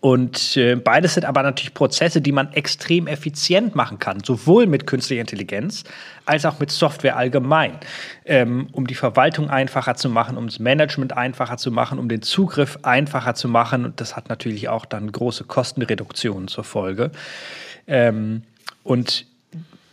[0.00, 4.86] Und äh, beides sind aber natürlich Prozesse, die man extrem effizient machen kann, sowohl mit
[4.86, 5.84] künstlicher Intelligenz
[6.24, 7.72] als auch mit Software allgemein,
[8.24, 12.22] ähm, um die Verwaltung einfacher zu machen, um das Management einfacher zu machen, um den
[12.22, 13.84] Zugriff einfacher zu machen.
[13.84, 17.10] Und das hat natürlich auch dann große Kostenreduktionen zur Folge.
[17.86, 18.42] Ähm,
[18.82, 19.26] und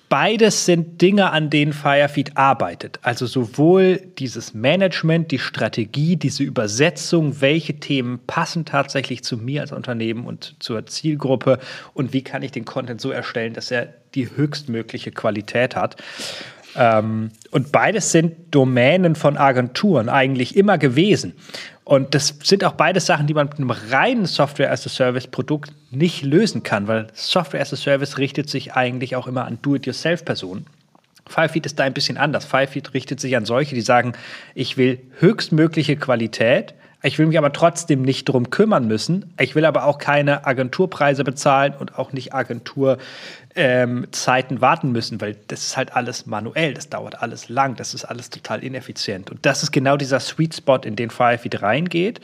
[0.10, 3.00] Beides sind Dinge, an denen Firefeed arbeitet.
[3.02, 9.74] Also sowohl dieses Management, die Strategie, diese Übersetzung, welche Themen passen tatsächlich zu mir als
[9.74, 11.60] Unternehmen und zur Zielgruppe
[11.94, 15.98] und wie kann ich den Content so erstellen, dass er die höchstmögliche Qualität hat.
[16.78, 21.34] Ähm, und beides sind Domänen von Agenturen eigentlich immer gewesen.
[21.88, 26.90] Und das sind auch beides Sachen, die man mit einem reinen Software-as-a-Service-Produkt nicht lösen kann,
[26.90, 30.66] weil Software-as-a-Service richtet sich eigentlich auch immer an Do-it-yourself-Personen.
[31.30, 32.44] Firefeed ist da ein bisschen anders.
[32.44, 34.12] Firefeed richtet sich an solche, die sagen,
[34.54, 36.74] ich will höchstmögliche Qualität,
[37.04, 39.34] ich will mich aber trotzdem nicht darum kümmern müssen.
[39.40, 42.98] Ich will aber auch keine Agenturpreise bezahlen und auch nicht Agentur
[43.56, 44.08] ähm,
[44.60, 48.30] warten müssen, weil das ist halt alles manuell, das dauert alles lang, das ist alles
[48.30, 49.30] total ineffizient.
[49.30, 52.20] Und das ist genau dieser Sweet Spot, in den Firefeed reingeht,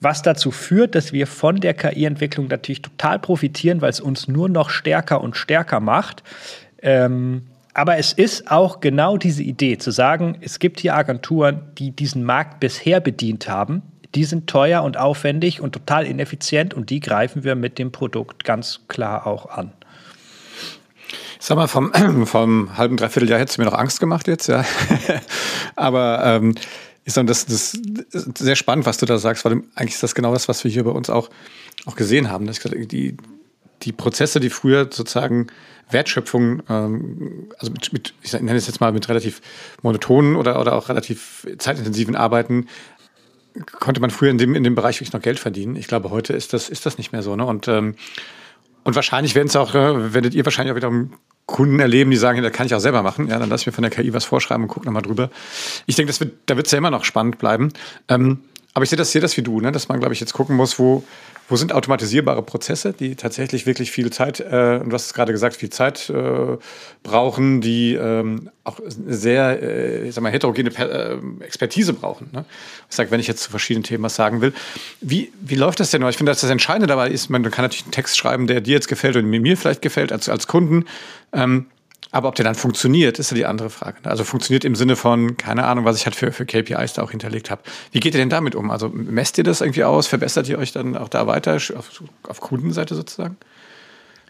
[0.00, 4.48] was dazu führt, dass wir von der KI-Entwicklung natürlich total profitieren, weil es uns nur
[4.48, 6.22] noch stärker und stärker macht.
[6.82, 11.90] Ähm, aber es ist auch genau diese Idee, zu sagen, es gibt hier Agenturen, die
[11.90, 13.82] diesen Markt bisher bedient haben.
[14.14, 18.44] Die sind teuer und aufwendig und total ineffizient und die greifen wir mit dem Produkt
[18.44, 19.72] ganz klar auch an.
[21.40, 21.92] Sag mal, vom,
[22.26, 24.64] vom halben, dreiviertel Jahr hättest du mir noch Angst gemacht jetzt, ja.
[25.76, 26.54] Aber ähm,
[27.04, 30.14] ist dann das, das ist sehr spannend, was du da sagst, weil eigentlich ist das
[30.14, 31.28] genau das, was wir hier bei uns auch,
[31.86, 32.46] auch gesehen haben.
[32.46, 33.16] Dass die,
[33.84, 35.48] die Prozesse, die früher sozusagen
[35.90, 39.40] Wertschöpfung, ähm, also mit, mit, ich nenne es jetzt mal mit relativ
[39.82, 42.68] monotonen oder, oder auch relativ zeitintensiven Arbeiten,
[43.78, 45.76] konnte man früher in dem, in dem Bereich wirklich noch Geld verdienen.
[45.76, 47.36] Ich glaube, heute ist das, ist das nicht mehr so.
[47.36, 47.44] Ne?
[47.44, 47.94] Und, ähm,
[48.82, 50.90] und wahrscheinlich werden es auch, äh, werdet ihr wahrscheinlich auch wieder
[51.46, 53.28] Kunden erleben, die sagen, das kann ich auch selber machen.
[53.28, 55.30] Ja, dann lass mir von der KI was vorschreiben und guck nochmal drüber.
[55.86, 57.68] Ich denke, das wird, da wird es ja immer noch spannend bleiben.
[58.08, 58.40] Ähm,
[58.74, 59.70] aber ich sehe das, sehe das wie du, ne?
[59.70, 61.04] dass man, glaube ich, jetzt gucken muss, wo,
[61.48, 65.30] wo sind automatisierbare Prozesse, die tatsächlich wirklich viel Zeit, äh, und du hast es gerade
[65.30, 66.56] gesagt, viel Zeit äh,
[67.04, 72.30] brauchen, die ähm, auch sehr, äh, ich sag mal, heterogene per äh, Expertise brauchen.
[72.32, 72.44] Ne?
[72.90, 74.52] Ich sage, wenn ich jetzt zu verschiedenen Themen was sagen will.
[75.00, 76.02] Wie, wie läuft das denn?
[76.08, 78.72] Ich finde, dass das Entscheidende dabei ist, man kann natürlich einen Text schreiben, der dir
[78.72, 80.86] jetzt gefällt und mir vielleicht gefällt als, als Kunden.
[81.32, 81.66] Ähm,
[82.14, 83.96] aber ob der dann funktioniert, ist ja die andere Frage.
[84.04, 87.10] Also funktioniert im Sinne von, keine Ahnung, was ich halt für, für KPIs da auch
[87.10, 87.62] hinterlegt habe.
[87.90, 88.70] Wie geht ihr denn damit um?
[88.70, 90.06] Also messt ihr das irgendwie aus?
[90.06, 93.36] Verbessert ihr euch dann auch da weiter auf, auf Kundenseite sozusagen?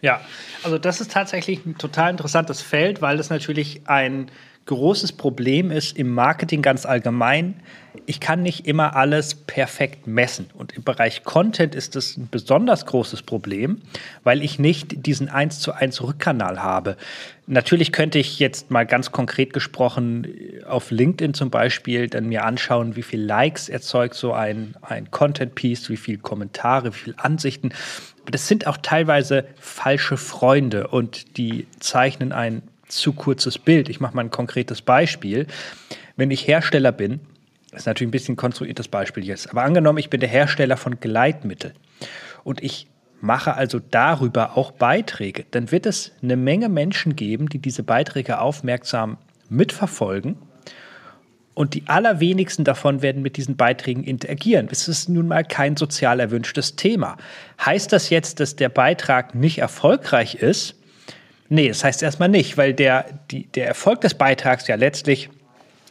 [0.01, 0.19] Ja,
[0.63, 4.31] also das ist tatsächlich ein total interessantes Feld, weil das natürlich ein
[4.65, 7.55] großes Problem ist im Marketing ganz allgemein.
[8.07, 10.47] Ich kann nicht immer alles perfekt messen.
[10.53, 13.81] Und im Bereich Content ist das ein besonders großes Problem,
[14.23, 16.97] weil ich nicht diesen 1 zu 1 Rückkanal habe.
[17.47, 20.27] Natürlich könnte ich jetzt mal ganz konkret gesprochen
[20.67, 25.89] auf LinkedIn zum Beispiel dann mir anschauen, wie viel Likes erzeugt so ein, ein Content-Piece,
[25.89, 27.69] wie viele Kommentare, wie viele Ansichten.
[28.31, 33.89] Das sind auch teilweise falsche Freunde und die zeichnen ein zu kurzes Bild.
[33.89, 35.47] Ich mache mal ein konkretes Beispiel.
[36.15, 37.19] Wenn ich Hersteller bin,
[37.71, 40.99] das ist natürlich ein bisschen konstruiertes Beispiel jetzt, aber angenommen, ich bin der Hersteller von
[40.99, 41.73] Gleitmittel
[42.43, 42.87] und ich
[43.19, 48.39] mache also darüber auch Beiträge, dann wird es eine Menge Menschen geben, die diese Beiträge
[48.39, 49.17] aufmerksam
[49.49, 50.37] mitverfolgen
[51.53, 54.67] und die allerwenigsten davon werden mit diesen Beiträgen interagieren.
[54.69, 57.17] Es ist nun mal kein sozial erwünschtes Thema.
[57.63, 60.75] Heißt das jetzt, dass der Beitrag nicht erfolgreich ist?
[61.47, 65.29] Nee, das heißt erstmal nicht, weil der, die, der Erfolg des Beitrags ja letztlich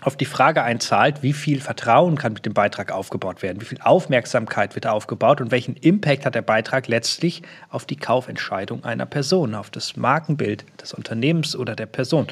[0.00, 3.80] auf die Frage einzahlt, wie viel Vertrauen kann mit dem Beitrag aufgebaut werden, wie viel
[3.80, 9.54] Aufmerksamkeit wird aufgebaut und welchen Impact hat der Beitrag letztlich auf die Kaufentscheidung einer Person,
[9.54, 12.26] auf das Markenbild des Unternehmens oder der Person.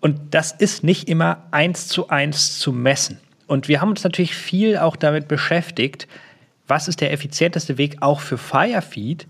[0.00, 3.20] Und das ist nicht immer eins zu eins zu messen.
[3.46, 6.08] Und wir haben uns natürlich viel auch damit beschäftigt,
[6.66, 9.26] was ist der effizienteste Weg auch für Firefeed,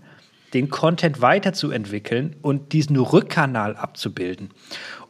[0.53, 4.51] den Content weiterzuentwickeln und diesen Rückkanal abzubilden.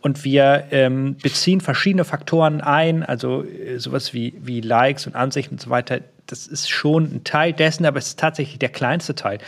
[0.01, 5.56] Und wir ähm, beziehen verschiedene Faktoren ein, also äh, sowas wie, wie Likes und Ansichten
[5.56, 6.01] und so weiter.
[6.27, 9.39] Das ist schon ein Teil dessen, aber es ist tatsächlich der kleinste Teil.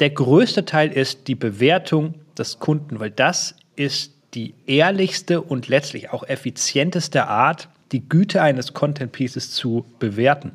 [0.00, 6.10] Der größte Teil ist die Bewertung des Kunden, weil das ist die ehrlichste und letztlich
[6.10, 10.52] auch effizienteste Art, die Güte eines Content Pieces zu bewerten.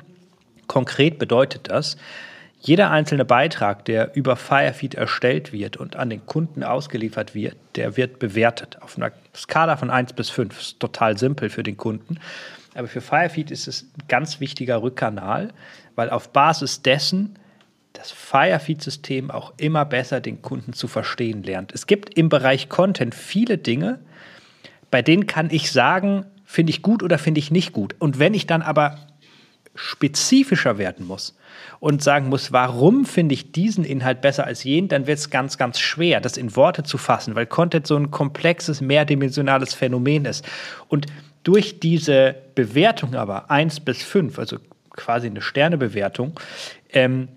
[0.66, 1.96] Konkret bedeutet das,
[2.60, 7.96] jeder einzelne Beitrag, der über Firefeed erstellt wird und an den Kunden ausgeliefert wird, der
[7.96, 10.54] wird bewertet auf einer Skala von 1 bis 5.
[10.54, 12.18] Das ist total simpel für den Kunden.
[12.74, 15.52] Aber für Firefeed ist es ein ganz wichtiger Rückkanal,
[15.94, 17.38] weil auf Basis dessen
[17.92, 21.72] das Firefeed-System auch immer besser den Kunden zu verstehen lernt.
[21.72, 23.98] Es gibt im Bereich Content viele Dinge,
[24.90, 27.94] bei denen kann ich sagen, finde ich gut oder finde ich nicht gut.
[27.98, 28.98] Und wenn ich dann aber
[29.78, 31.36] spezifischer werden muss
[31.80, 35.56] und sagen muss, warum finde ich diesen Inhalt besser als jenen, dann wird es ganz,
[35.56, 40.44] ganz schwer, das in Worte zu fassen, weil Content so ein komplexes, mehrdimensionales Phänomen ist.
[40.88, 41.06] Und
[41.44, 44.58] durch diese Bewertung aber 1 bis 5, also
[44.90, 46.38] quasi eine Sternebewertung,
[46.92, 47.28] ähm,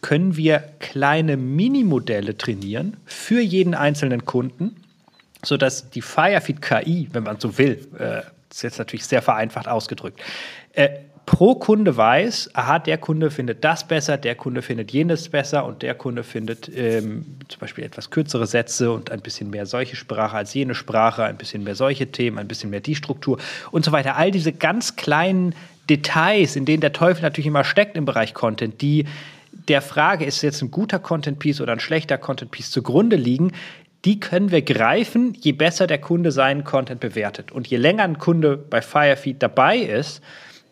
[0.00, 4.76] können wir kleine Minimodelle trainieren für jeden einzelnen Kunden,
[5.42, 10.20] sodass die Firefeed KI, wenn man so will, äh, ist jetzt natürlich sehr vereinfacht ausgedrückt,
[10.74, 10.90] äh,
[11.26, 15.82] pro Kunde weiß, aha, der Kunde findet das besser, der Kunde findet jenes besser und
[15.82, 20.36] der Kunde findet ähm, zum Beispiel etwas kürzere Sätze und ein bisschen mehr solche Sprache
[20.36, 23.38] als jene Sprache, ein bisschen mehr solche Themen, ein bisschen mehr die Struktur
[23.70, 24.16] und so weiter.
[24.16, 25.54] All diese ganz kleinen
[25.88, 29.06] Details, in denen der Teufel natürlich immer steckt im Bereich Content, die
[29.68, 33.52] der Frage, ist jetzt ein guter Content-Piece oder ein schlechter Content-Piece zugrunde liegen,
[34.04, 37.52] die können wir greifen, je besser der Kunde seinen Content bewertet.
[37.52, 40.22] Und je länger ein Kunde bei Firefeed dabei ist,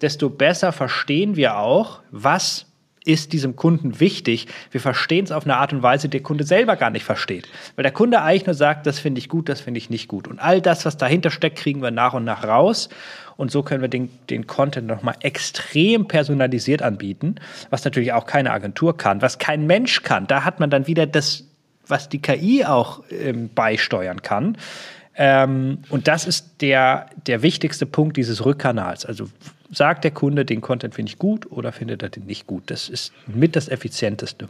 [0.03, 2.67] desto besser verstehen wir auch, was
[3.05, 4.47] ist diesem Kunden wichtig.
[4.71, 7.49] Wir verstehen es auf eine Art und Weise, die der Kunde selber gar nicht versteht.
[7.75, 10.29] Weil der Kunde eigentlich nur sagt, das finde ich gut, das finde ich nicht gut.
[10.29, 12.88] Und all das, was dahinter steckt, kriegen wir nach und nach raus.
[13.37, 17.37] Und so können wir den, den Content nochmal extrem personalisiert anbieten,
[17.71, 20.27] was natürlich auch keine Agentur kann, was kein Mensch kann.
[20.27, 21.45] Da hat man dann wieder das,
[21.88, 24.57] was die KI auch ähm, beisteuern kann.
[25.17, 29.05] Ähm, und das ist der, der wichtigste Punkt dieses Rückkanals.
[29.05, 29.29] Also
[29.73, 32.65] sagt der Kunde, den Content finde ich gut oder findet er den nicht gut.
[32.67, 34.49] Das ist mit das Effizienteste.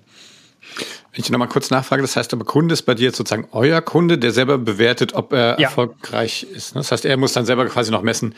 [1.12, 4.18] Wenn ich nochmal kurz nachfrage, das heißt aber, Kunde ist bei dir sozusagen euer Kunde,
[4.18, 5.68] der selber bewertet, ob er ja.
[5.68, 6.74] erfolgreich ist.
[6.74, 6.80] Ne?
[6.80, 8.34] Das heißt, er muss dann selber quasi noch messen,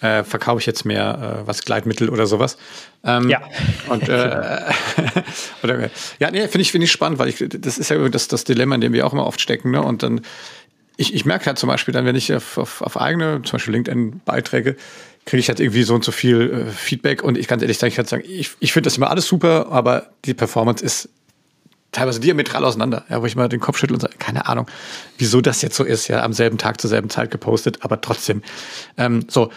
[0.00, 2.58] äh, verkaufe ich jetzt mehr äh, was Gleitmittel oder sowas.
[3.04, 3.40] Ähm, ja.
[3.88, 4.60] Und äh,
[5.62, 8.44] oder, ja, nee, finde ich, finde ich spannend, weil ich, das ist ja das, das
[8.44, 9.70] Dilemma, in dem wir auch immer oft stecken.
[9.70, 9.82] Ne?
[9.82, 10.20] Und dann,
[10.96, 13.74] ich, ich merke halt zum Beispiel dann, wenn ich auf, auf, auf eigene, zum Beispiel
[13.74, 14.76] LinkedIn-Beiträge,
[15.24, 17.90] kriege ich halt irgendwie so und so viel äh, Feedback und ich kann ehrlich sagen,
[17.90, 21.08] ich kann sagen, ich, ich finde das immer alles super, aber die Performance ist
[21.92, 24.66] teilweise diametral auseinander, ja, wo ich mal den Kopf schüttle und sage, keine Ahnung,
[25.18, 28.42] wieso das jetzt so ist, ja, am selben Tag zur selben Zeit gepostet, aber trotzdem.
[28.96, 29.52] Ähm, so,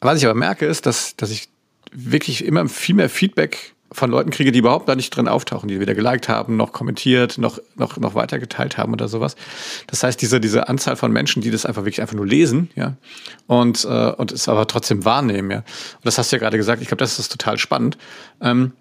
[0.00, 1.48] was ich aber merke, ist, dass, dass ich
[1.90, 5.80] wirklich immer viel mehr Feedback von Leuten kriege, die überhaupt da nicht drin auftauchen, die
[5.80, 9.34] weder geliked haben, noch kommentiert, noch, noch, noch weitergeteilt haben oder sowas.
[9.86, 12.96] Das heißt, diese, diese Anzahl von Menschen, die das einfach wirklich einfach nur lesen, ja,
[13.46, 15.58] und, äh, und es aber trotzdem wahrnehmen, ja.
[15.58, 17.96] Und das hast du ja gerade gesagt, ich glaube, das ist total spannend.
[18.42, 18.72] Ähm,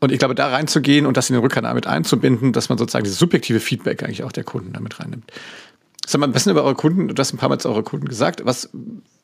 [0.00, 3.04] und ich glaube, da reinzugehen und das in den Rückkanal mit einzubinden, dass man sozusagen
[3.04, 5.24] dieses subjektive Feedback eigentlich auch der Kunden damit reinnimmt.
[6.06, 8.08] Sag mal, was sind über eure Kunden, du hast ein paar Mal zu eure Kunden
[8.08, 8.68] gesagt, was,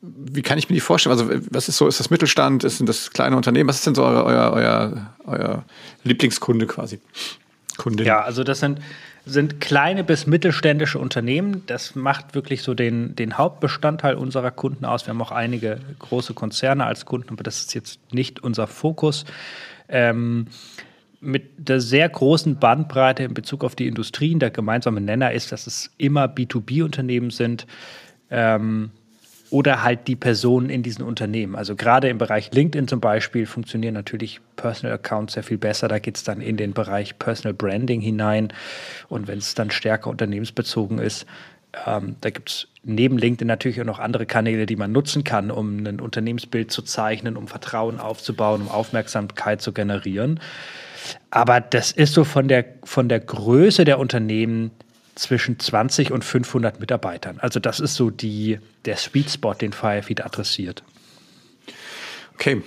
[0.00, 1.12] wie kann ich mir die vorstellen?
[1.12, 3.68] Also, was ist so, ist das Mittelstand, ist das kleine Unternehmen?
[3.68, 5.64] Was ist denn so euer, euer, euer, euer
[6.04, 7.00] Lieblingskunde quasi?
[7.76, 8.06] Kundin?
[8.06, 8.80] Ja, also das sind,
[9.26, 11.62] sind kleine bis mittelständische Unternehmen.
[11.66, 15.06] Das macht wirklich so den, den Hauptbestandteil unserer Kunden aus.
[15.06, 19.24] Wir haben auch einige große Konzerne als Kunden, aber das ist jetzt nicht unser Fokus.
[19.88, 20.46] Ähm,
[21.20, 24.38] mit der sehr großen Bandbreite in Bezug auf die Industrien.
[24.38, 27.66] Der gemeinsame Nenner ist, dass es immer B2B-Unternehmen sind.
[28.30, 28.90] Ähm,
[29.50, 31.56] oder halt die Personen in diesen Unternehmen.
[31.56, 35.88] Also gerade im Bereich LinkedIn zum Beispiel funktionieren natürlich Personal Accounts sehr viel besser.
[35.88, 38.52] Da geht es dann in den Bereich Personal Branding hinein.
[39.08, 41.26] Und wenn es dann stärker unternehmensbezogen ist,
[41.84, 45.50] ähm, da gibt es neben LinkedIn natürlich auch noch andere Kanäle, die man nutzen kann,
[45.50, 50.40] um ein Unternehmensbild zu zeichnen, um Vertrauen aufzubauen, um Aufmerksamkeit zu generieren.
[51.30, 54.70] Aber das ist so von der, von der Größe der Unternehmen
[55.14, 57.38] zwischen 20 und 500 Mitarbeitern.
[57.40, 60.82] Also das ist so die, der Sweet Spot, den Firefeed adressiert.
[62.34, 62.62] Okay.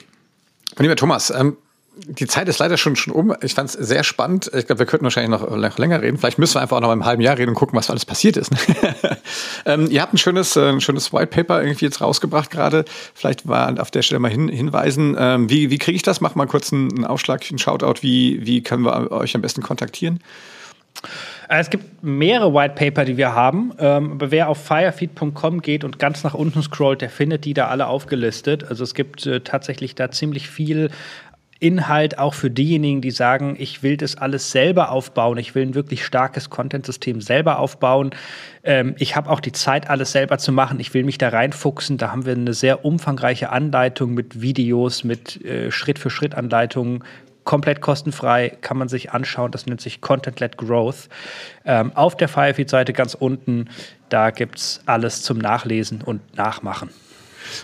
[0.78, 1.58] Lieber Thomas, ähm,
[1.96, 3.36] die Zeit ist leider schon, schon um.
[3.42, 4.50] Ich fand es sehr spannend.
[4.54, 6.18] Ich glaube, wir könnten wahrscheinlich noch, noch, länger reden.
[6.18, 8.36] Vielleicht müssen wir einfach auch noch im halben Jahr reden und gucken, was alles passiert
[8.36, 8.52] ist.
[9.66, 12.86] ähm, ihr habt ein schönes, äh, ein schönes White Paper irgendwie jetzt rausgebracht gerade.
[13.14, 15.16] Vielleicht war auf der Stelle mal hin, hinweisen.
[15.20, 16.20] Ähm, wie wie kriege ich das?
[16.20, 18.02] Mach mal kurz einen, einen Aufschlag, einen Shoutout.
[18.02, 20.20] Wie, wie können wir euch am besten kontaktieren?
[21.50, 23.74] Äh, es gibt mehrere White Paper, die wir haben.
[23.80, 27.68] Ähm, aber wer auf firefeed.com geht und ganz nach unten scrollt, der findet die da
[27.68, 28.64] alle aufgelistet.
[28.64, 30.90] Also es gibt äh, tatsächlich da ziemlich viel
[31.64, 35.76] Inhalt auch für diejenigen, die sagen, ich will das alles selber aufbauen, ich will ein
[35.76, 38.12] wirklich starkes Content-System selber aufbauen.
[38.64, 40.82] Ähm, ich habe auch die Zeit, alles selber zu machen.
[40.82, 41.98] Ich will mich da reinfuchsen.
[41.98, 47.06] Da haben wir eine sehr umfangreiche Anleitung mit Videos, mit äh, Schritt-für-Schritt-Anleitungen,
[47.46, 49.52] komplett kostenfrei, kann man sich anschauen.
[49.52, 51.08] Das nennt sich Content-Led Growth.
[51.64, 53.70] Ähm, auf der Firefeed-Seite ganz unten,
[54.10, 56.90] da gibt es alles zum Nachlesen und Nachmachen.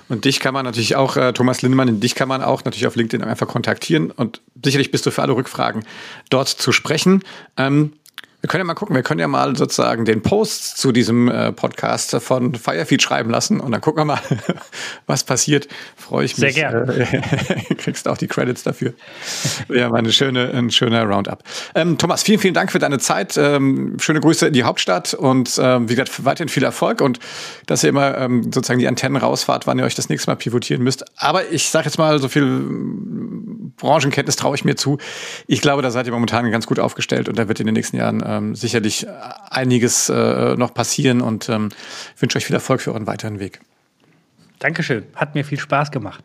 [0.08, 2.96] Und dich kann man natürlich auch, äh, Thomas Lindemann, dich kann man auch natürlich auf
[2.96, 5.86] LinkedIn einfach kontaktieren und sicherlich bist du für alle Rückfragen
[6.30, 7.24] dort zu sprechen.
[7.58, 7.94] Ähm,
[8.42, 11.52] wir können ja mal gucken, wir können ja mal sozusagen den Post zu diesem äh,
[11.52, 14.22] Podcast von Firefeed schreiben lassen und dann gucken wir mal,
[15.08, 15.68] was passiert.
[15.98, 16.54] Freue ich mich.
[16.54, 16.94] Sehr gerne.
[16.94, 18.94] Äh, kriegst auch die Credits dafür.
[19.68, 21.44] Ja, eine schöne, ein schöner Roundup.
[21.76, 23.36] Ähm, Thomas, vielen, vielen Dank für deine Zeit.
[23.36, 27.20] Ähm, schöne Grüße in die Hauptstadt und ähm, wie gesagt, weiterhin viel Erfolg und
[27.66, 30.82] dass ihr immer ähm, sozusagen die Antennen rausfahrt, wann ihr euch das nächste Mal pivotieren
[30.82, 31.04] müsst.
[31.18, 32.64] Aber ich sage jetzt mal, so viel
[33.76, 34.98] Branchenkenntnis traue ich mir zu.
[35.48, 37.98] Ich glaube, da seid ihr momentan ganz gut aufgestellt und da wird in den nächsten
[37.98, 39.08] Jahren ähm, sicherlich
[39.50, 41.70] einiges äh, noch passieren und ähm,
[42.18, 43.60] wünsche euch viel Erfolg für euren weiteren Weg.
[44.60, 46.24] Dankeschön, hat mir viel Spaß gemacht.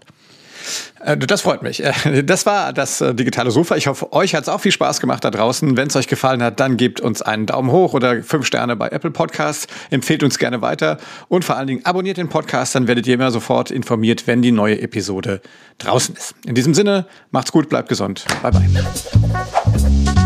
[1.00, 1.82] Äh, das freut mich.
[1.82, 3.76] Äh, das war das äh, digitale Sofa.
[3.76, 5.76] Ich hoffe, euch hat es auch viel Spaß gemacht da draußen.
[5.76, 8.88] Wenn es euch gefallen hat, dann gebt uns einen Daumen hoch oder fünf Sterne bei
[8.88, 9.66] Apple Podcasts.
[9.90, 13.30] Empfehlt uns gerne weiter und vor allen Dingen abonniert den Podcast, dann werdet ihr immer
[13.30, 15.40] sofort informiert, wenn die neue Episode
[15.78, 16.34] draußen ist.
[16.46, 18.24] In diesem Sinne, macht's gut, bleibt gesund.
[18.42, 20.23] Bye bye.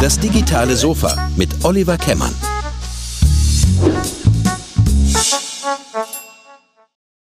[0.00, 2.32] Das digitale Sofa mit Oliver Kemmern.